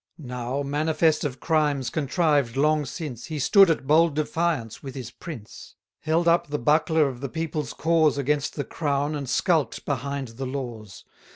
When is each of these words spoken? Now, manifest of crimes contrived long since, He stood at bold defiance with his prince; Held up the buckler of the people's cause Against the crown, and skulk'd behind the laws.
Now, 0.17 0.63
manifest 0.63 1.23
of 1.23 1.39
crimes 1.39 1.91
contrived 1.91 2.57
long 2.57 2.85
since, 2.87 3.25
He 3.25 3.37
stood 3.37 3.69
at 3.69 3.85
bold 3.85 4.15
defiance 4.15 4.81
with 4.81 4.95
his 4.95 5.11
prince; 5.11 5.75
Held 5.99 6.27
up 6.27 6.47
the 6.47 6.57
buckler 6.57 7.07
of 7.07 7.21
the 7.21 7.29
people's 7.29 7.71
cause 7.71 8.17
Against 8.17 8.55
the 8.55 8.63
crown, 8.65 9.13
and 9.13 9.29
skulk'd 9.29 9.85
behind 9.85 10.29
the 10.29 10.47
laws. 10.47 11.03